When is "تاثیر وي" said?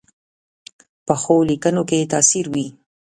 2.13-2.67